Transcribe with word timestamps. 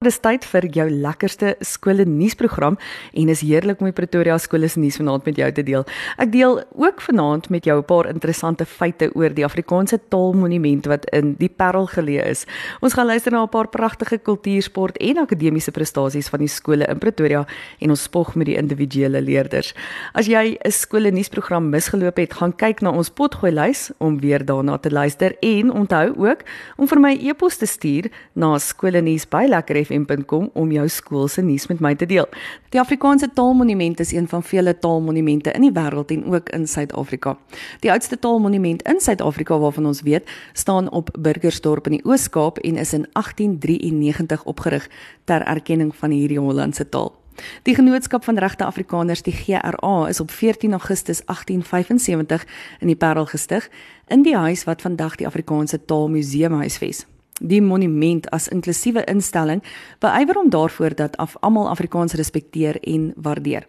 Dis 0.00 0.16
tyd 0.24 0.46
vir 0.48 0.64
jou 0.72 0.86
lekkerste 0.88 1.50
skole 1.60 2.06
nuusprogram 2.08 2.78
en 3.20 3.28
is 3.28 3.42
heerlik 3.44 3.82
om 3.82 3.88
die 3.90 3.92
Pretoria 3.92 4.38
skole 4.40 4.70
se 4.72 4.80
nuus 4.80 4.96
vanaand 4.96 5.26
met 5.28 5.36
jou 5.36 5.48
te 5.52 5.60
deel. 5.66 5.82
Ek 6.16 6.30
deel 6.32 6.62
ook 6.72 7.02
vanaand 7.04 7.50
met 7.52 7.66
jou 7.68 7.76
'n 7.76 7.84
paar 7.84 8.08
interessante 8.08 8.64
feite 8.64 9.10
oor 9.14 9.28
die 9.28 9.44
Afrikaanse 9.44 10.00
Taalmonument 10.08 10.86
wat 10.86 11.04
in 11.12 11.34
die 11.36 11.50
Parel 11.50 11.86
geleë 11.86 12.24
is. 12.30 12.46
Ons 12.80 12.94
gaan 12.94 13.06
luister 13.06 13.30
na 13.30 13.42
'n 13.42 13.48
paar 13.48 13.68
pragtige 13.68 14.16
kultuursport 14.16 14.96
en 14.96 15.18
akademiese 15.18 15.70
prestasies 15.70 16.30
van 16.30 16.38
die 16.40 16.48
skole 16.48 16.86
in 16.88 16.98
Pretoria 16.98 17.46
en 17.80 17.90
ons 17.90 18.02
spog 18.02 18.34
met 18.36 18.46
die 18.46 18.56
individuele 18.56 19.20
leerders. 19.20 19.74
As 20.14 20.26
jy 20.26 20.56
'n 20.64 20.70
skole 20.70 21.10
nuusprogram 21.10 21.68
misgeloop 21.68 22.16
het, 22.16 22.32
gaan 22.32 22.56
kyk 22.56 22.80
na 22.80 22.90
ons 22.90 23.10
potgooi 23.10 23.52
lys 23.52 23.90
om 23.98 24.18
weer 24.18 24.44
daarna 24.44 24.78
te 24.78 24.90
luister 24.90 25.36
en 25.42 25.70
onthou 25.70 26.14
ook 26.16 26.40
om 26.78 26.88
vir 26.88 27.00
my 27.00 27.18
e-pos 27.20 27.56
te 27.58 27.66
stuur 27.66 28.10
na 28.34 28.58
skole 28.58 29.02
nuus 29.90 30.06
by 30.06 30.16
lekker 30.16 30.24
fm.com 30.24 30.50
om 30.54 30.70
jou 30.72 30.88
skool 30.88 31.28
se 31.28 31.42
nuus 31.42 31.68
met 31.68 31.80
my 31.80 31.94
te 31.94 32.06
deel. 32.06 32.26
Die 32.70 32.80
Afrikaanse 32.80 33.30
Taalmonument 33.34 34.00
is 34.00 34.12
een 34.12 34.28
van 34.28 34.42
vele 34.42 34.78
taalmonumente 34.78 35.52
in 35.52 35.62
die 35.62 35.72
wêreld 35.72 36.10
en 36.10 36.24
ook 36.32 36.48
in 36.50 36.66
Suid-Afrika. 36.66 37.36
Die 37.80 37.90
oudste 37.90 38.18
taalmonument 38.18 38.82
in 38.82 39.00
Suid-Afrika 39.00 39.58
waarvan 39.58 39.86
ons 39.86 40.02
weet, 40.02 40.28
staan 40.52 40.90
op 40.90 41.10
Burgersdorp 41.18 41.86
in 41.86 41.98
die 41.98 42.04
Oos-Kaap 42.04 42.58
en 42.58 42.76
is 42.76 42.92
in 42.92 43.06
1893 43.12 44.44
opgerig 44.44 44.88
ter 45.24 45.42
erkenning 45.42 45.94
van 45.94 46.10
hierdie 46.10 46.38
Hollandse 46.38 46.88
taal. 46.88 47.14
Die 47.62 47.74
Genootskap 47.74 48.24
van 48.24 48.38
Regte 48.38 48.64
Afrikaners, 48.64 49.22
die 49.22 49.32
GRA, 49.32 50.08
is 50.08 50.20
op 50.20 50.30
14 50.30 50.72
Augustus 50.72 51.22
1875 51.24 52.44
in 52.80 52.86
die 52.86 52.96
Parel 52.96 53.26
gestig 53.26 53.70
in 54.08 54.22
die 54.22 54.36
huis 54.36 54.64
wat 54.64 54.82
vandag 54.82 55.16
die 55.16 55.26
Afrikaanse 55.26 55.84
Taalmuseum 55.84 56.52
huisves 56.60 57.06
die 57.40 57.62
monument 57.62 58.28
as 58.30 58.48
inklusiewe 58.48 59.04
instelling 59.08 59.62
beywer 59.98 60.38
om 60.38 60.50
daarvoor 60.50 60.94
dat 60.94 61.16
af 61.16 61.36
almal 61.40 61.68
Afrikaans 61.68 62.14
respekteer 62.14 62.80
en 62.80 63.12
waardeer. 63.16 63.66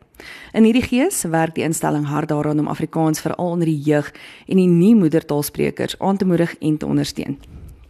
In 0.54 0.64
hierdie 0.64 0.86
gees 0.86 1.24
werk 1.24 1.56
die 1.56 1.64
instelling 1.64 2.06
hard 2.06 2.30
daaraan 2.30 2.60
om 2.60 2.68
Afrikaans 2.68 3.24
veral 3.24 3.56
onder 3.56 3.66
die 3.66 3.80
jeug 3.80 4.14
en 4.48 4.58
die 4.58 4.68
nie 4.68 4.96
moedertaalsprekers 4.96 6.00
aan 6.00 6.18
te 6.18 6.26
moedig 6.26 6.58
en 6.60 6.78
te 6.78 6.86
ondersteun. 6.86 7.40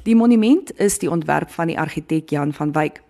Die 0.03 0.15
monument 0.15 0.79
is 0.79 0.97
die 0.97 1.09
ontwerp 1.11 1.51
van 1.53 1.69
die 1.69 1.79
argitek 1.79 2.29
Jan 2.33 2.53
van 2.53 2.71
Wyk. 2.73 3.01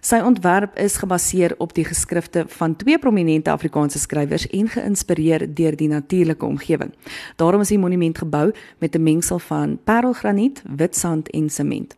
Sy 0.00 0.22
ontwerp 0.24 0.78
is 0.80 0.96
gebaseer 0.96 1.52
op 1.60 1.74
die 1.76 1.84
geskrifte 1.84 2.46
van 2.48 2.76
twee 2.80 2.98
prominente 2.98 3.52
Afrikaanse 3.52 4.00
skrywers 4.00 4.46
en 4.48 4.70
geïnspireer 4.72 5.44
deur 5.54 5.76
die 5.76 5.90
natuurlike 5.92 6.46
omgewing. 6.46 6.94
Daarom 7.36 7.60
is 7.60 7.68
die 7.68 7.78
monument 7.78 8.18
gebou 8.18 8.52
met 8.78 8.96
'n 8.96 9.02
mengsel 9.02 9.38
van 9.38 9.78
parelgraniet, 9.84 10.62
wit 10.76 10.96
sand 10.96 11.28
en 11.30 11.50
sement. 11.50 11.96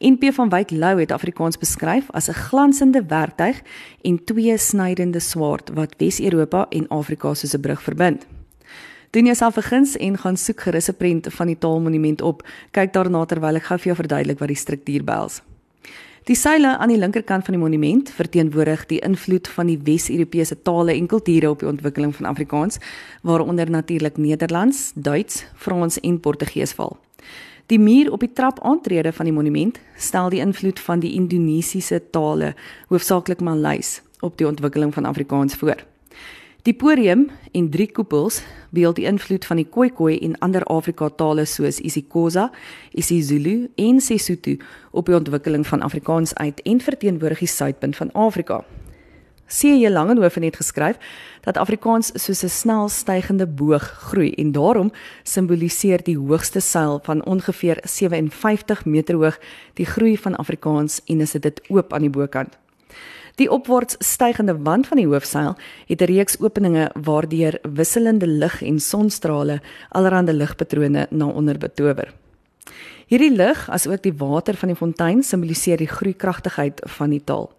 NP 0.00 0.32
van 0.32 0.48
Wyk 0.48 0.70
Lou 0.70 1.00
het 1.00 1.12
Afrikaans 1.12 1.58
beskryf 1.58 2.10
as 2.10 2.28
'n 2.28 2.32
glansende 2.48 3.04
werktuig 3.06 3.62
en 4.00 4.24
twee 4.24 4.58
snydende 4.58 5.20
swaard 5.20 5.70
wat 5.74 5.94
Wes-Europa 5.98 6.66
en 6.68 6.88
Afrika 6.88 7.34
soos 7.34 7.54
'n 7.54 7.60
brug 7.60 7.82
verbind. 7.82 8.26
Doen 9.12 9.24
jouself 9.24 9.56
'n 9.56 9.62
guns 9.62 9.96
en 9.96 10.18
gaan 10.18 10.36
soek 10.36 10.60
gerus 10.60 10.88
'n 10.88 10.96
prent 10.96 11.26
van 11.30 11.46
die 11.46 11.58
taalmonument 11.58 12.22
op. 12.22 12.48
Kyk 12.70 12.92
daarna 12.92 13.24
terwyl 13.24 13.56
ek 13.56 13.62
gou 13.62 13.78
vir 13.78 13.86
jou 13.86 13.96
verduidelik 13.96 14.38
wat 14.38 14.48
die 14.48 14.56
struktuur 14.56 15.04
behels. 15.04 15.42
Die 16.24 16.36
seile 16.36 16.78
aan 16.78 16.88
die 16.88 16.98
linkerkant 16.98 17.44
van 17.44 17.54
die 17.54 17.62
monument 17.62 18.10
verteenwoordig 18.10 18.86
die 18.86 19.00
invloed 19.00 19.48
van 19.48 19.66
die 19.66 19.78
Wes-Europese 19.84 20.62
tale 20.62 20.94
en 20.94 21.06
kulture 21.06 21.50
op 21.50 21.58
die 21.58 21.68
ontwikkeling 21.68 22.14
van 22.14 22.26
Afrikaans, 22.26 22.78
waaronder 23.22 23.70
natuurlik 23.70 24.16
Nederlands, 24.16 24.92
Duits, 24.94 25.44
Frans 25.54 26.00
en 26.00 26.20
Portugees 26.20 26.72
val. 26.72 26.96
Die 27.66 27.78
muur 27.78 28.12
op 28.12 28.20
die 28.20 28.32
trap 28.32 28.60
aantrede 28.60 29.12
van 29.12 29.24
die 29.24 29.34
monument 29.34 29.80
stel 29.96 30.28
die 30.28 30.40
invloed 30.40 30.80
van 30.80 31.00
die 31.00 31.12
Indonesiese 31.12 32.02
tale, 32.10 32.54
hoofsaaklik 32.88 33.40
Maleis, 33.40 34.02
op 34.20 34.38
die 34.38 34.46
ontwikkeling 34.46 34.94
van 34.94 35.04
Afrikaans 35.04 35.54
voor. 35.54 35.91
Die 36.62 36.74
podium 36.78 37.24
en 37.50 37.70
drie 37.74 37.88
koepels 37.90 38.36
beeld 38.70 38.94
die 39.00 39.06
invloed 39.10 39.42
van 39.48 39.58
die 39.58 39.66
Khoikhoi 39.66 40.12
en 40.22 40.36
ander 40.46 40.62
Afrika 40.70 41.08
tale 41.10 41.42
soos 41.50 41.80
isiXhosa, 41.82 42.52
isiZulu 42.94 43.54
en 43.82 43.98
Sesotho 44.00 44.54
op 44.94 45.10
die 45.10 45.16
ontwikkeling 45.16 45.66
van 45.66 45.82
Afrikaans 45.82 46.36
uit 46.38 46.62
en 46.62 46.78
verteenwoordig 46.80 47.42
die 47.42 47.50
suidpunt 47.50 47.98
van 47.98 48.12
Afrika. 48.14 48.60
C.J. 49.50 49.90
Langehoven 49.90 50.46
het 50.46 50.56
geskryf 50.56 51.02
dat 51.42 51.58
Afrikaans 51.58 52.12
soos 52.14 52.44
'n 52.44 52.48
snel 52.48 52.88
stygende 52.88 53.46
boog 53.46 53.82
groei 53.82 54.30
en 54.30 54.52
daarom 54.52 54.92
simboliseer 55.22 56.02
die 56.04 56.18
hoogste 56.18 56.60
seil 56.60 57.00
van 57.02 57.24
ongeveer 57.24 57.78
57 57.82 58.84
meter 58.84 59.14
hoog 59.14 59.38
die 59.74 59.86
groei 59.86 60.16
van 60.16 60.36
Afrikaans 60.36 61.00
en 61.06 61.20
is 61.20 61.32
dit 61.32 61.60
oop 61.68 61.92
aan 61.92 62.00
die 62.00 62.10
bokant. 62.10 62.58
Die 63.40 63.48
opwaarts 63.50 63.96
stygende 63.98 64.58
wand 64.62 64.86
van 64.86 64.98
die 65.00 65.06
hoofseil 65.06 65.54
het 65.86 66.00
'n 66.00 66.04
reeks 66.04 66.40
openinge 66.40 66.90
waardeur 67.02 67.58
wisselende 67.62 68.26
lig 68.26 68.62
en 68.62 68.80
sonstrale 68.80 69.60
allerlei 69.88 70.32
ligpatrone 70.32 71.06
na 71.10 71.26
onder 71.26 71.58
betower. 71.58 72.12
Hierdie 73.06 73.36
lig, 73.36 73.70
asook 73.70 74.02
die 74.02 74.14
water 74.16 74.54
van 74.54 74.68
die 74.68 74.76
fontein, 74.76 75.22
simboliseer 75.22 75.76
die 75.76 75.88
groeikragtigheid 75.88 76.80
van 76.84 77.10
die 77.10 77.24
taal. 77.24 77.50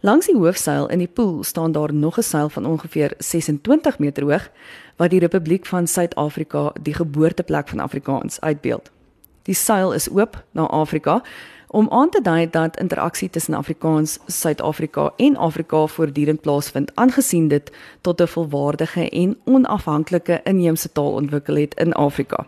Langs 0.00 0.26
die 0.26 0.36
hoofseil 0.36 0.86
in 0.86 0.98
die 0.98 1.08
poel 1.08 1.42
staan 1.44 1.72
daar 1.72 1.94
nog 1.94 2.18
'n 2.18 2.22
seil 2.22 2.48
van 2.48 2.66
ongeveer 2.66 3.14
26 3.18 3.98
meter 3.98 4.22
hoog 4.22 4.50
wat 4.96 5.10
die 5.10 5.20
Republiek 5.20 5.66
van 5.66 5.86
Suid-Afrika, 5.86 6.72
die 6.82 6.94
geboorteplek 6.94 7.68
van 7.68 7.80
Afrikaans, 7.80 8.40
uitbeeld. 8.40 8.90
Die 9.42 9.54
seil 9.54 9.92
is 9.92 10.10
oop 10.10 10.44
na 10.52 10.66
Afrika 10.66 11.22
om 11.74 11.88
aan 11.90 12.10
te 12.10 12.20
dui 12.22 12.50
dat 12.50 12.78
interaksie 12.78 13.30
tussen 13.30 13.54
Afrikaans, 13.54 14.18
Suid-Afrika 14.26 15.12
en 15.16 15.36
Afrika 15.36 15.86
voortdurend 15.86 16.40
plaasvind, 16.40 16.90
aangesien 16.94 17.48
dit 17.48 17.70
tot 18.00 18.20
'n 18.20 18.26
volwaardige 18.26 19.08
en 19.10 19.36
onafhanklike 19.44 20.40
inheemse 20.44 20.92
taal 20.92 21.12
ontwikkel 21.12 21.56
het 21.56 21.74
in 21.74 21.92
Afrika. 21.92 22.46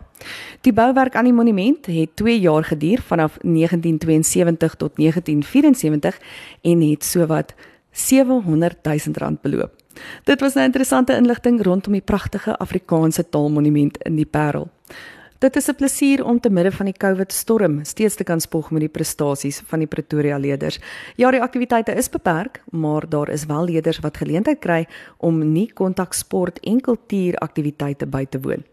Die 0.61 0.73
bouwerk 0.73 1.15
aan 1.15 1.23
die 1.23 1.33
monument 1.33 1.85
het 1.85 2.15
2 2.15 2.39
jaar 2.39 2.63
geduur 2.63 3.01
vanaf 3.01 3.37
1972 3.41 4.75
tot 4.75 4.91
1974 4.95 6.19
en 6.61 6.81
het 6.81 7.03
sowat 7.03 7.53
700 7.91 8.77
000 8.83 8.97
rand 9.13 9.41
beloop. 9.41 9.71
Dit 10.23 10.39
was 10.39 10.53
'n 10.53 10.59
interessante 10.59 11.15
inligting 11.15 11.63
rondom 11.63 11.91
die 11.91 12.01
pragtige 12.01 12.57
Afrikaanse 12.57 13.29
taalmonument 13.29 13.97
in 13.97 14.15
die 14.15 14.25
Parel. 14.25 14.69
Dit 15.37 15.55
is 15.55 15.67
'n 15.69 15.75
plesier 15.75 16.25
om 16.25 16.39
te 16.39 16.49
midde 16.49 16.71
van 16.71 16.85
die 16.85 16.97
COVID 16.97 17.31
storm 17.31 17.83
steeds 17.85 18.15
te 18.15 18.23
kan 18.23 18.39
spog 18.41 18.71
met 18.71 18.79
die 18.79 18.89
prestasies 18.89 19.61
van 19.65 19.79
die 19.79 19.87
Pretoria 19.87 20.37
leerders. 20.37 20.79
Ja, 21.15 21.31
die 21.31 21.41
aktiwiteite 21.41 21.93
is 21.93 22.09
beperk, 22.09 22.61
maar 22.71 23.09
daar 23.09 23.29
is 23.29 23.45
wel 23.45 23.65
leerders 23.65 23.99
wat 23.99 24.17
geleentheid 24.17 24.59
kry 24.59 24.87
om 25.17 25.51
nie 25.51 25.73
kontaksport 25.73 26.59
en 26.59 26.81
kultuuraktiwiteite 26.81 28.07
by 28.07 28.25
te 28.25 28.39
woon. 28.39 28.63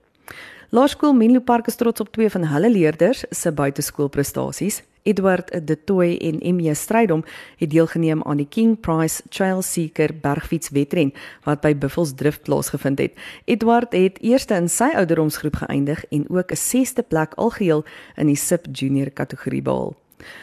Laerskool 0.75 1.13
Menlo 1.15 1.39
Park 1.39 1.69
is 1.71 1.77
trots 1.79 2.03
op 2.03 2.09
twee 2.11 2.27
van 2.35 2.49
hulle 2.51 2.67
leerders 2.71 3.21
se 3.31 3.53
buiteskoolprestasies. 3.55 4.81
Edward 5.07 5.53
De 5.67 5.77
Tooy 5.85 6.17
en 6.19 6.41
Emmy 6.41 6.75
Strydom 6.75 7.23
het 7.61 7.71
deelgeneem 7.71 8.23
aan 8.27 8.41
die 8.43 8.49
King 8.51 8.73
Prize 8.81 9.23
Trail 9.29 9.63
Seeker 9.63 10.11
bergfiets 10.19 10.73
wedren 10.75 11.13
wat 11.45 11.61
by 11.63 11.77
Buffels 11.79 12.11
Drift 12.19 12.43
plaasgevind 12.43 12.99
het. 12.99 13.15
Edward 13.45 13.95
het 13.95 14.19
eerste 14.19 14.59
in 14.59 14.67
sy 14.69 14.91
ouderdomsgroep 14.99 15.61
geëindig 15.63 16.03
en 16.11 16.25
ook 16.29 16.51
'n 16.51 16.59
6ste 16.59 17.07
plek 17.07 17.35
algeheel 17.35 17.85
in 18.17 18.27
die 18.27 18.37
sub 18.37 18.67
junior 18.73 19.11
kategorie 19.11 19.63
behaal. 19.63 19.95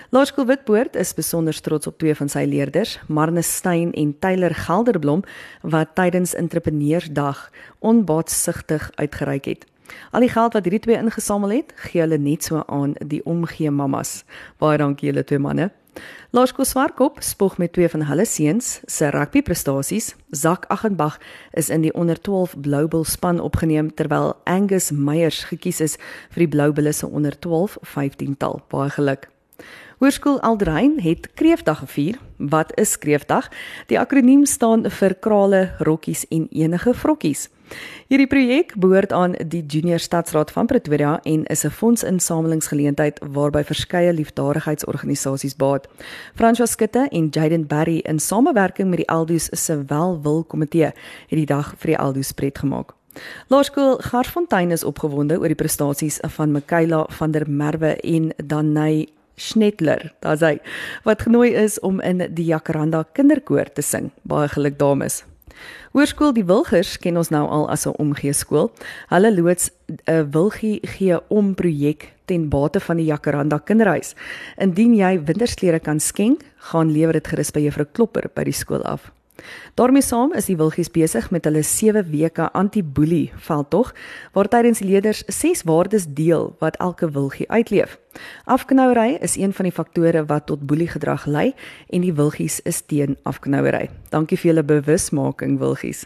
Laerskool 0.10 0.46
Witpoort 0.46 0.96
is 0.96 1.14
besonder 1.14 1.62
trots 1.62 1.88
op 1.88 1.98
twee 1.98 2.16
van 2.16 2.30
sy 2.30 2.46
leerders, 2.48 3.00
Marnus 3.08 3.56
Steyn 3.56 3.92
en 3.92 4.16
Tyler 4.20 4.56
Gelderblom, 4.56 5.24
wat 5.62 5.96
tydens 5.96 6.34
Entrepreneursdag 6.34 7.52
onbaatsigtig 7.80 8.92
uitgereik 8.96 9.46
het. 9.46 9.71
Al 10.12 10.26
die 10.26 10.32
geld 10.32 10.54
wat 10.54 10.64
hierdie 10.68 10.84
twee 10.84 10.98
ingesamel 10.98 11.58
het, 11.58 11.74
gee 11.76 12.02
hulle 12.02 12.18
net 12.18 12.44
so 12.44 12.64
aan 12.68 12.96
die 13.00 13.22
omgee 13.26 13.72
mammas. 13.72 14.24
Baie 14.60 14.78
dankie 14.82 15.12
julle 15.12 15.24
twee 15.24 15.40
manne. 15.40 15.72
Laerskool 16.32 16.66
Swartkop 16.66 17.18
spog 17.20 17.58
met 17.58 17.74
twee 17.74 17.90
van 17.90 18.06
hulle 18.08 18.26
seuns 18.26 18.80
se 18.88 19.10
rugby 19.12 19.42
prestasies. 19.42 20.14
Zak 20.32 20.66
Aghenbach 20.72 21.20
is 21.52 21.70
in 21.70 21.84
die 21.84 21.94
onder 21.94 22.22
12 22.22 22.56
Bloubil 22.62 23.04
span 23.04 23.40
opgeneem 23.40 23.94
terwyl 23.94 24.34
Angus 24.44 24.92
Meyers 24.92 25.44
gekies 25.44 25.82
is 25.82 25.98
vir 26.32 26.46
die 26.46 26.52
Bloubulle 26.56 26.94
se 26.94 27.08
onder 27.08 27.40
12 27.40 27.78
15tal. 27.82 28.62
Baie 28.72 28.90
geluk. 28.90 29.28
Hoërskool 30.02 30.40
Aldrein 30.42 31.00
het 31.00 31.34
Kreefdag 31.34 31.84
gevier. 31.84 32.18
Wat 32.38 32.72
is 32.80 32.98
Kreefdag? 32.98 33.52
Die 33.88 34.00
akroniem 34.00 34.46
staan 34.46 34.88
vir 34.90 35.14
krale, 35.14 35.76
rokkies 35.78 36.26
en 36.30 36.48
enige 36.50 36.94
vrokkies. 36.94 37.50
Hierdie 38.08 38.28
projek 38.28 38.74
behoort 38.76 39.14
aan 39.16 39.36
die 39.48 39.64
Junior 39.66 40.00
Stadsraad 40.00 40.52
van 40.52 40.66
Pretoria 40.66 41.20
en 41.24 41.46
is 41.46 41.64
'n 41.64 41.70
fondsinsamelingsgeleentheid 41.70 43.22
waarby 43.32 43.64
verskeie 43.64 44.14
liefdadigheidsorganisasies 44.14 45.56
baat. 45.56 45.88
François 46.36 46.72
Skutte 46.72 47.08
en 47.12 47.28
Jaden 47.30 47.68
Barry 47.68 47.98
in 47.98 48.20
samewerking 48.20 48.90
met 48.90 48.98
die 48.98 49.10
Aldus 49.10 49.50
se 49.52 49.84
Welwil 49.88 50.44
Komitee 50.44 50.92
het 51.28 51.40
die 51.40 51.46
dag 51.46 51.74
vir 51.78 51.88
die 51.88 51.98
Aldus 51.98 52.32
pret 52.32 52.58
gemaak. 52.58 52.94
Laerskool 53.48 53.98
Garsfontein 53.98 54.72
is 54.72 54.84
opgewonde 54.84 55.40
oor 55.40 55.48
die 55.48 55.56
prestasies 55.56 56.20
van 56.38 56.52
Michaela 56.52 57.06
van 57.10 57.32
der 57.32 57.50
Merwe 57.50 57.96
en 57.96 58.32
Danai 58.38 59.08
Schnetler, 59.36 60.14
daar's 60.20 60.44
hy, 60.46 60.60
wat 61.04 61.22
genooi 61.22 61.50
is 61.56 61.80
om 61.80 62.00
in 62.00 62.22
die 62.36 62.46
Jacaranda 62.46 63.06
Kinderkoor 63.14 63.74
te 63.74 63.82
sing. 63.82 64.12
Baie 64.24 64.48
geluk 64.48 64.78
dames. 64.80 65.24
Hoërskool 65.94 66.34
Die 66.34 66.46
Wilgers 66.46 66.98
ken 66.98 67.18
ons 67.18 67.30
nou 67.30 67.48
al 67.48 67.70
as 67.70 67.86
'n 67.88 67.96
omgee 67.98 68.34
skool. 68.34 68.72
Hulle 69.10 69.32
loods 69.36 69.72
'n 70.08 70.32
Wilgie 70.32 70.80
gee 70.84 71.20
om 71.30 71.56
projek 71.56 72.14
ten 72.26 72.50
bate 72.50 72.80
van 72.80 72.98
die 72.98 73.06
Jacaranda 73.06 73.58
Kinderhuis. 73.58 74.16
Indien 74.58 74.96
jy 74.96 75.24
wintersklere 75.24 75.80
kan 75.80 76.00
skenk, 76.00 76.42
gaan 76.72 76.92
lewer 76.92 77.14
dit 77.14 77.28
gerus 77.28 77.52
by 77.52 77.60
Juffrou 77.60 77.88
Klopper 77.92 78.30
by 78.34 78.44
die 78.44 78.54
skool 78.54 78.84
af. 78.84 79.12
Daarmee 79.74 80.02
saam 80.02 80.34
is 80.34 80.46
die 80.46 80.58
Wilgies 80.58 80.92
besig 80.92 81.32
met 81.32 81.46
hulle 81.46 81.64
7 81.64 82.10
weke 82.12 82.52
anti-boelie 82.52 83.32
veldtog 83.36 83.94
waar 84.34 84.48
tydens 84.48 84.80
leerders 84.80 85.24
6 85.28 85.64
waardes 85.64 86.06
deel 86.08 86.56
wat 86.60 86.78
elke 86.78 87.12
Wilgie 87.12 87.50
uitleef. 87.50 88.00
Afknouery 88.46 89.18
is 89.22 89.38
een 89.38 89.54
van 89.54 89.66
die 89.66 89.74
faktore 89.74 90.26
wat 90.26 90.46
tot 90.46 90.66
boelie 90.68 90.88
gedrag 90.88 91.26
lei 91.26 91.54
en 91.90 92.02
die 92.02 92.14
Wilgies 92.14 92.60
is 92.60 92.82
teen 92.82 93.18
afknouery. 93.24 93.90
Dankie 94.10 94.38
vir 94.38 94.52
julle 94.52 94.64
bewusmaking 94.64 95.60
Wilgies. 95.60 96.06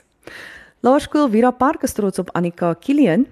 Laerskool 0.86 1.30
Vira 1.30 1.52
Park 1.52 1.84
is 1.84 1.94
trots 1.94 2.20
op 2.20 2.30
Annika 2.38 2.74
Kilian 2.74 3.26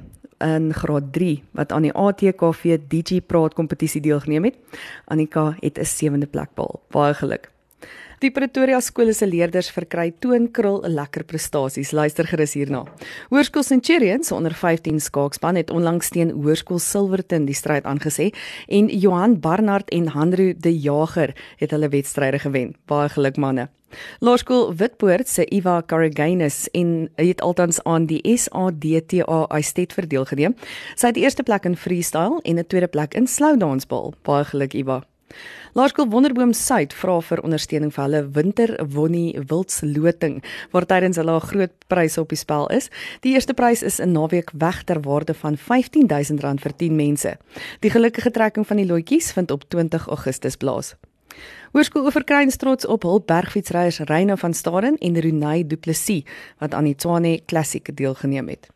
in 0.43 0.73
graad 0.73 1.13
3 1.13 1.43
wat 1.51 1.71
aan 1.71 1.87
die 1.87 1.93
ATKV 1.93 2.77
DJ 2.89 3.21
Praat 3.21 3.53
kompetisie 3.53 4.01
deelgeneem 4.01 4.49
het. 4.49 4.57
Annika 5.05 5.55
het 5.59 5.79
'n 5.79 5.85
sewende 5.85 6.27
plek 6.27 6.49
behaal. 6.55 6.81
Baie 6.89 7.13
geluk. 7.13 7.52
Die 8.23 8.31
Pretoria 8.31 8.77
skole 8.79 9.11
se 9.11 9.27
leerders 9.27 9.67
verkry 9.75 10.13
toonkrul 10.23 10.85
lekker 10.87 11.25
prestasies. 11.27 11.89
Luister 11.91 12.23
gerus 12.29 12.53
hierna. 12.55 12.85
Hoërskool 13.33 13.65
Centurions 13.67 14.31
onder 14.31 14.55
15 14.55 15.01
skaakspan 15.03 15.59
het 15.59 15.73
onlangs 15.75 16.13
teen 16.15 16.31
Hoërskool 16.31 16.79
Silverton 16.79 17.49
die 17.49 17.57
stryd 17.57 17.83
aangesê 17.83 18.29
en 18.71 18.87
Johan 18.87 19.35
Barnard 19.43 19.91
en 19.91 20.07
Hanru 20.15 20.53
De 20.55 20.71
Jager 20.71 21.35
het 21.59 21.75
hulle 21.75 21.91
wedstryde 21.91 22.39
gewen. 22.39 22.75
Baie 22.87 23.11
geluk 23.11 23.35
manne. 23.35 23.67
Laerskool 24.23 24.71
Witpoort 24.79 25.27
se 25.27 25.43
Eva 25.43 25.81
Caragainus 25.83 26.69
en 26.71 27.09
het 27.19 27.43
altans 27.43 27.83
aan 27.83 28.07
die 28.07 28.23
SADTA 28.23 29.47
Estate 29.51 29.99
verdeel 29.99 30.31
geneem. 30.31 30.55
Sy 30.95 31.11
het 31.11 31.19
die 31.19 31.27
eerste 31.27 31.43
plek 31.43 31.67
in 31.67 31.75
freestyle 31.75 32.39
en 32.43 32.55
'n 32.55 32.67
tweede 32.67 32.87
plek 32.87 33.19
in 33.19 33.27
slow 33.27 33.59
dance 33.59 33.87
bal. 33.87 34.13
Baie 34.23 34.45
geluk 34.45 34.73
Eva. 34.73 35.03
Laerskool 35.73 36.09
Wonderboom 36.09 36.53
Suid 36.53 36.93
vra 36.93 37.21
vir 37.21 37.41
ondersteuning 37.41 37.93
vir 37.93 38.03
hulle 38.03 38.21
winter 38.35 38.73
wonnie 38.93 39.39
wildsloting 39.49 40.43
waar 40.71 40.85
tydens 40.85 41.17
hulle 41.17 41.35
'n 41.35 41.47
groot 41.47 41.73
pryse 41.87 42.21
op 42.21 42.29
die 42.29 42.37
spel 42.37 42.67
is. 42.69 42.89
Die 43.21 43.33
eerste 43.33 43.53
prys 43.53 43.83
is 43.83 43.99
'n 43.99 44.11
naweek 44.11 44.51
weg 44.53 44.83
ter 44.83 45.01
waarde 45.01 45.33
van 45.33 45.57
R15000 45.57 46.61
vir 46.61 46.75
10 46.75 46.95
mense. 46.95 47.37
Die 47.79 47.89
gelukkige 47.89 48.31
trekking 48.31 48.67
van 48.67 48.77
die 48.77 48.85
loetjies 48.85 49.31
vind 49.31 49.51
op 49.51 49.63
20 49.69 50.07
Augustus 50.07 50.55
plaas. 50.55 50.95
Hoërskool 51.73 52.05
Oeverkruins 52.05 52.55
trots 52.61 52.85
op 52.85 53.03
hul 53.03 53.21
bergfietsryers 53.25 53.99
Reyno 53.99 54.35
van 54.35 54.53
Staden 54.53 54.97
en 54.97 55.19
Renay 55.19 55.63
Du 55.67 55.75
Plessis 55.75 56.23
wat 56.59 56.73
aan 56.73 56.83
die 56.83 56.95
Tshwane 56.95 57.39
Classic 57.45 57.95
deelgeneem 57.95 58.47
het. 58.47 58.69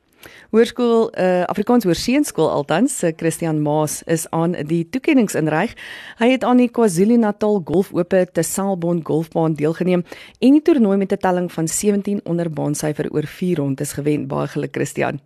Hoërskool 0.52 1.12
uh, 1.12 1.44
Afrikaans 1.52 1.84
Hoërseunskool 1.84 2.50
altans 2.50 2.98
se 3.00 3.12
uh, 3.12 3.14
Christian 3.18 3.62
Maas 3.62 4.02
is 4.04 4.26
aan 4.30 4.56
die 4.70 4.84
toekenningsinryg. 4.90 5.76
Hy 6.20 6.32
het 6.32 6.44
aan 6.44 6.58
die 6.58 6.70
KwaZulu-Natal 6.72 7.62
Golfope 7.68 8.26
te 8.32 8.44
Selborne 8.44 9.04
Golfbaan 9.04 9.58
deelgeneem 9.60 10.04
en 10.40 10.58
die 10.58 10.62
toernooi 10.62 10.98
met 10.98 11.12
'n 11.14 11.18
telling 11.18 11.52
van 11.52 11.68
17 11.68 12.22
onder 12.24 12.50
baansyfer 12.50 13.12
oor 13.12 13.26
4 13.26 13.58
rondes 13.58 13.94
gewen. 13.94 14.28
Baie 14.28 14.48
geluk 14.48 14.76
Christian. 14.76 15.20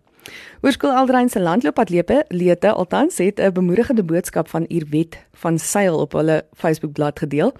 Hoërskool 0.62 0.94
Aldrein 0.94 1.28
se 1.28 1.40
landloopatlete 1.40 2.24
lete 2.28 2.72
altans 2.72 3.18
het 3.18 3.40
'n 3.40 3.52
bemoedigende 3.52 4.02
boodskap 4.02 4.48
van 4.48 4.66
Irwet 4.66 5.18
van 5.32 5.58
Sail 5.58 5.98
op 5.98 6.12
hulle 6.12 6.44
Facebook-blad 6.54 7.18
gedeel. 7.18 7.52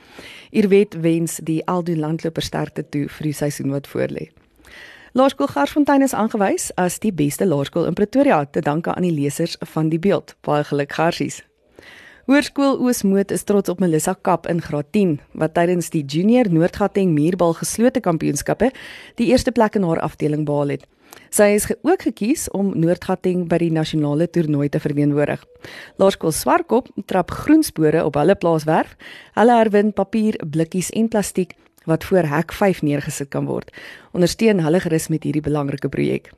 Irwet 0.50 1.00
wens 1.00 1.40
die 1.42 1.66
Aldo 1.66 1.94
landloper 1.94 2.42
sterkte 2.42 2.88
toe 2.88 3.08
vir 3.08 3.22
die 3.22 3.32
seisoen 3.32 3.70
wat 3.70 3.88
voorlê. 3.88 4.41
Laerskool 5.12 5.46
Garsfontein 5.46 6.00
is 6.00 6.14
aangewys 6.16 6.70
as 6.80 6.94
die 7.04 7.10
beste 7.12 7.44
laerskool 7.44 7.84
in 7.84 7.92
Pretoria 7.92 8.38
te 8.48 8.62
danke 8.64 8.94
aan 8.94 9.04
die 9.04 9.12
lesers 9.12 9.58
van 9.74 9.90
die 9.92 9.98
beeld. 10.00 10.32
Baie 10.40 10.64
geluk 10.64 10.94
Garsies. 10.96 11.42
Hoërskool 12.30 12.78
Oosmoed 12.80 13.34
is 13.36 13.44
trots 13.44 13.68
op 13.68 13.82
Melissa 13.84 14.14
Kap 14.24 14.48
in 14.48 14.62
graad 14.64 14.88
10 14.96 15.18
wat 15.36 15.52
tydens 15.52 15.92
die 15.92 16.00
Junior 16.00 16.48
Noordgauteng 16.48 17.12
muurbal 17.12 17.52
geslote 17.60 18.00
kampioenskappe 18.00 18.70
die 19.20 19.28
eerste 19.28 19.52
plek 19.52 19.76
in 19.76 19.84
haar 19.84 20.00
afdeling 20.00 20.46
behaal 20.48 20.78
het. 20.78 20.88
Sy 21.28 21.50
is 21.58 21.68
ook 21.82 22.08
gekies 22.08 22.46
om 22.56 22.72
Noordgauteng 22.72 23.44
by 23.52 23.58
die 23.60 23.72
nasionale 23.74 24.30
toernooi 24.32 24.70
te 24.72 24.80
verteenwoordig. 24.80 25.44
Laerskool 26.00 26.32
Swartkop 26.32 26.88
trap 27.04 27.36
groenspore 27.42 28.00
op 28.00 28.16
hulle 28.16 28.38
plaaswerf. 28.40 28.96
Hulle 29.36 29.60
herwin 29.60 29.92
papier, 29.92 30.40
blikkies 30.40 30.88
en 30.96 31.12
plastiek 31.12 31.52
wat 31.86 32.04
voor 32.04 32.28
hek 32.28 32.52
5 32.52 32.82
neergesit 32.82 33.28
kan 33.28 33.46
word. 33.46 33.70
Ondersteun 34.12 34.60
hulle 34.64 34.80
gerus 34.80 35.08
met 35.08 35.24
hierdie 35.26 35.44
belangrike 35.44 35.88
projek. 35.88 36.32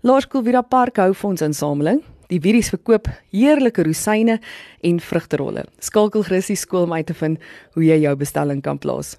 Laerskool 0.00 0.44
Vira 0.46 0.62
Park 0.62 0.96
hou 1.02 1.12
fondsinsameling. 1.14 2.02
Die 2.28 2.40
Viries 2.44 2.68
verkoop 2.68 3.08
heerlike 3.32 3.82
rosyne 3.82 4.38
en 4.84 5.00
vrugterolle. 5.00 5.64
Skakel 5.80 6.22
gerus 6.28 6.50
die 6.52 6.58
skool 6.60 6.84
om 6.86 6.92
uit 6.92 7.08
te 7.08 7.16
vind 7.16 7.40
hoe 7.74 7.86
jy 7.86 8.02
jou 8.04 8.14
bestelling 8.20 8.60
kan 8.62 8.78
plaas. 8.78 9.16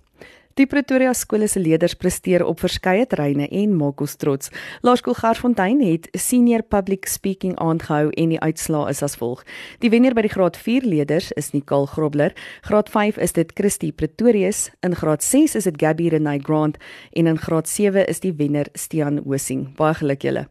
Die 0.57 0.65
Pretoria 0.67 1.13
skole 1.13 1.47
se 1.47 1.59
leerders 1.61 1.93
presteer 1.95 2.43
op 2.45 2.59
verskeie 2.63 3.05
terreine 3.07 3.47
en 3.47 3.75
maak 3.77 4.01
ons 4.01 4.17
trots. 4.19 4.51
Laerskool 4.83 5.15
Garsfontein 5.15 5.79
het 5.85 6.09
senior 6.17 6.65
public 6.65 7.07
speaking 7.07 7.55
aangehou 7.61 8.09
en 8.09 8.33
die 8.33 8.41
uitslaa 8.41 8.89
is 8.89 9.03
as 9.05 9.15
volg. 9.21 9.45
Die 9.79 9.93
wenner 9.93 10.17
by 10.17 10.25
die 10.27 10.33
graad 10.33 10.59
4 10.59 10.87
leerders 10.89 11.31
is 11.39 11.53
Nicole 11.53 11.87
Grobler, 11.87 12.35
graad 12.67 12.91
5 12.91 13.21
is 13.23 13.37
dit 13.37 13.55
Christy 13.55 13.93
Pretorius, 13.93 14.67
in 14.83 14.97
graad 14.99 15.23
6 15.23 15.55
is 15.55 15.69
dit 15.69 15.79
Gabby 15.79 16.09
Renay 16.09 16.39
Grant 16.43 16.81
en 17.13 17.27
in 17.27 17.39
graad 17.39 17.69
7 17.69 18.07
is 18.09 18.25
die 18.25 18.35
wenner 18.35 18.67
Stian 18.73 19.23
Hosing. 19.25 19.69
Baie 19.77 19.95
geluk 20.01 20.25
julle. 20.25 20.49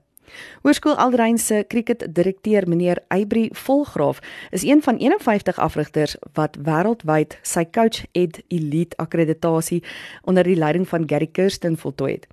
Hoërskool 0.63 0.97
Aldrein 0.97 1.39
se 1.39 1.65
kriketdirekteur 1.69 2.69
meneer 2.69 3.03
Eybri 3.09 3.49
Volgraaf 3.53 4.19
is 4.51 4.63
een 4.63 4.83
van 4.83 4.97
51 4.97 5.59
afrigters 5.59 6.17
wat 6.33 6.57
wêreldwyd 6.63 7.39
sy 7.43 7.65
Coach 7.65 8.05
Ed 8.13 8.43
Elite 8.49 8.97
akkreditasie 8.97 9.83
onder 10.23 10.45
die 10.45 10.57
leiding 10.57 10.89
van 10.89 11.09
Gary 11.09 11.27
Kirsten 11.27 11.77
voltooi 11.77 12.13
het. 12.13 12.27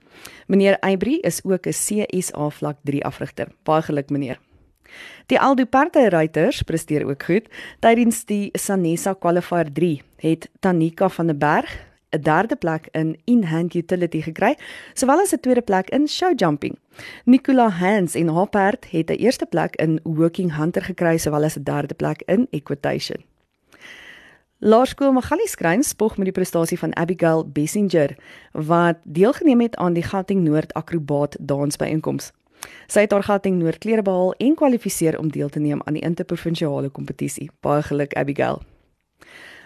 Meneer 0.47 0.79
Eybri 0.79 1.19
is 1.21 1.41
ook 1.43 1.67
'n 1.67 1.71
CSA 1.71 2.49
vlak 2.49 2.77
3 2.83 3.05
afrigter. 3.05 3.47
Baie 3.63 3.81
geluk 3.81 4.09
meneer. 4.09 4.39
Die 5.25 5.39
Aldo 5.39 5.65
Partey 5.65 6.07
ruiters 6.07 6.61
presteer 6.61 7.07
ook 7.07 7.23
goed. 7.23 7.49
Tydens 7.79 8.25
die 8.25 8.49
Sanesa 8.53 9.13
Qualifier 9.13 9.71
3 9.73 10.01
het 10.17 10.49
Tanika 10.59 11.09
van 11.09 11.27
der 11.27 11.37
Berg 11.37 11.94
'n 12.15 12.21
derde 12.21 12.55
plek 12.55 12.87
in 12.91 13.17
in-hand 13.23 13.73
utility 13.73 14.21
gekry, 14.21 14.55
sowel 14.93 15.19
as 15.19 15.33
'n 15.33 15.39
tweede 15.39 15.61
plek 15.61 15.89
in 15.89 16.07
show 16.07 16.31
jumping. 16.35 16.77
Nicola 17.25 17.69
Hans 17.69 18.15
en 18.15 18.27
haar 18.27 18.49
perd 18.49 18.91
het 18.91 19.09
'n 19.09 19.13
eerste 19.13 19.45
plek 19.45 19.75
in 19.75 19.99
working 20.03 20.55
hunter 20.55 20.81
gekry, 20.81 21.17
sowel 21.17 21.43
as 21.43 21.57
'n 21.57 21.63
derde 21.63 21.93
plek 21.93 22.21
in 22.25 22.47
equitation. 22.49 23.23
Laerskool 24.59 25.11
Magali 25.11 25.45
Skrein 25.47 25.83
spog 25.83 26.17
met 26.17 26.25
die 26.25 26.33
prestasie 26.33 26.79
van 26.79 26.95
Abigail 26.95 27.43
Bessinger 27.47 28.15
wat 28.51 28.97
deelgeneem 29.03 29.61
het 29.61 29.75
aan 29.75 29.93
die 29.93 30.03
Gauteng 30.03 30.41
Noord 30.43 30.73
Akrobaat 30.73 31.35
Dansbyeenkoms. 31.39 32.31
Sy 32.87 32.99
het 33.05 33.11
haar 33.11 33.23
Gauteng 33.23 33.59
Noord 33.59 33.77
klere 33.77 34.01
behaal 34.01 34.33
en 34.37 34.55
kwalifiseer 34.55 35.19
om 35.19 35.29
deel 35.31 35.49
te 35.49 35.59
neem 35.59 35.81
aan 35.83 35.93
die 35.93 36.01
interprovinsiale 36.01 36.89
kompetisie. 36.89 37.49
Baie 37.59 37.83
geluk 37.83 38.13
Abigail. 38.13 38.61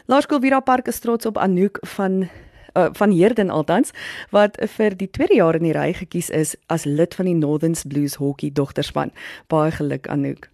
Laerskool 0.10 0.40
Vira 0.42 0.58
Park 0.60 0.88
is 0.88 1.00
trots 1.00 1.26
op 1.30 1.38
Anouk 1.38 1.78
van 1.82 2.14
uh, 2.74 2.88
van 2.92 3.12
Herden 3.14 3.50
altans 3.54 3.92
wat 4.34 4.56
vir 4.76 4.96
die 4.98 5.10
tweede 5.14 5.36
jaar 5.38 5.54
in 5.54 5.68
die 5.68 5.74
ry 5.78 5.92
gekies 5.94 6.32
is 6.34 6.56
as 6.74 6.88
lid 6.90 7.14
van 7.14 7.28
die 7.30 7.36
Northerns 7.38 7.84
Blues 7.86 8.16
hockey 8.18 8.50
dogterspan. 8.50 9.12
Baie 9.54 9.70
geluk 9.72 10.10
Anouk. 10.10 10.48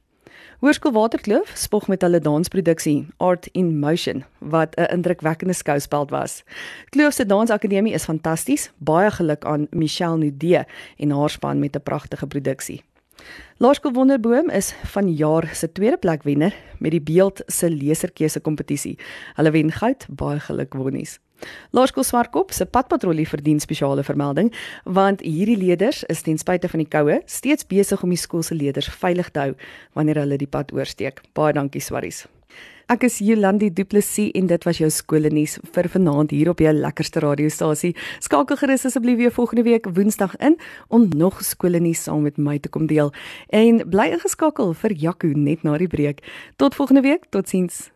Hoërskool 0.60 0.92
Waterkloof 0.98 1.54
spog 1.56 1.88
met 1.88 2.04
hulle 2.04 2.20
dansproduksie 2.20 3.08
Art 3.24 3.48
in 3.54 3.78
Motion 3.80 4.26
wat 4.40 4.76
'n 4.76 4.92
indrukwekkende 4.92 5.56
skouspel 5.56 6.08
was. 6.12 6.44
Kloof 6.90 7.14
se 7.14 7.26
dansakademie 7.26 7.94
is 7.94 8.10
fantasties. 8.12 8.72
Baie 8.78 9.12
geluk 9.12 9.46
aan 9.46 9.68
Michelle 9.72 10.18
Nudee 10.18 10.66
en 10.98 11.12
haar 11.12 11.30
span 11.30 11.60
met 11.60 11.76
'n 11.76 11.84
pragtige 11.84 12.28
produksie. 12.28 12.84
Laerskool 13.58 13.94
Wonderboom 13.94 14.50
is 14.50 14.74
van 14.92 15.14
jaar 15.14 15.50
se 15.56 15.72
tweede 15.72 15.98
plek 15.98 16.24
wenner 16.24 16.56
met 16.80 16.92
die 16.92 17.02
beeld 17.02 17.42
se 17.48 17.70
leserkeuse 17.70 18.40
kompetisie. 18.40 18.98
Hulle 19.36 19.52
wen 19.52 19.72
goud, 19.72 20.08
baie 20.10 20.40
geluk 20.40 20.74
wonnies. 20.74 21.20
Laerskool 21.72 22.04
Swartkop 22.08 22.54
se 22.54 22.66
padpatrollie 22.66 23.28
verdien 23.28 23.60
spesiale 23.60 24.04
vermelding 24.04 24.54
want 24.86 25.22
hierdie 25.26 25.58
leerders 25.58 26.04
is 26.10 26.22
ten 26.22 26.38
spyte 26.38 26.70
van 26.72 26.84
die 26.84 26.90
koue 26.90 27.22
steeds 27.26 27.68
besig 27.68 28.04
om 28.04 28.14
die 28.14 28.22
skool 28.22 28.44
se 28.44 28.56
leerders 28.56 28.90
veilig 28.90 29.32
te 29.32 29.40
hou 29.40 29.52
wanneer 29.94 30.24
hulle 30.24 30.38
die 30.38 30.50
pad 30.50 30.74
oorsteek. 30.74 31.22
Baie 31.34 31.54
dankie 31.54 31.82
Swarries. 31.82 32.26
Ek 32.86 33.02
is 33.08 33.16
Jolandi 33.18 33.72
Du 33.74 33.82
Plessis 33.90 34.30
en 34.38 34.46
dit 34.46 34.66
was 34.68 34.78
jou 34.78 34.90
skoolnuus 34.94 35.56
vir 35.74 35.88
vanaand 35.90 36.30
hier 36.36 36.52
op 36.52 36.60
jou 36.62 36.70
lekkerste 36.70 37.24
radiostasie. 37.24 37.96
Skakel 38.22 38.60
gerus 38.60 38.86
asseblief 38.86 39.18
weer 39.18 39.34
volgende 39.34 39.64
week 39.66 39.90
Woensdag 39.98 40.36
in 40.38 40.60
om 40.94 41.08
nog 41.18 41.42
skoolnuus 41.42 42.04
saam 42.06 42.22
met 42.28 42.38
my 42.38 42.60
te 42.62 42.70
kom 42.70 42.86
deel. 42.86 43.10
En 43.50 43.82
bly 43.90 44.12
ingeskakel 44.14 44.76
vir 44.78 44.94
Jaco 45.02 45.34
net 45.34 45.66
na 45.66 45.80
die 45.82 45.90
breek. 45.90 46.22
Tot 46.62 46.78
volgende 46.78 47.02
week, 47.02 47.26
totsiens. 47.34 47.88